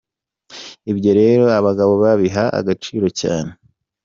Ibyo 0.91 1.11
rero 1.19 1.45
abagabo 1.59 1.93
babiha 2.03 2.43
agaciro 2.59 3.07
cyane. 3.21 3.51